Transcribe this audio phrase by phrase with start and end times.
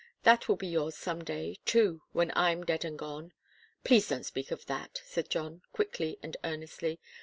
[0.23, 3.33] That will be yours some day, too, when I'm dead and gone."
[3.83, 6.99] "Please don't speak of that," said John, quickly and earnestly.